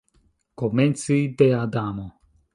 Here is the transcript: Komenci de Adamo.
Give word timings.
Komenci 0.61 1.19
de 1.37 1.51
Adamo. 1.61 2.07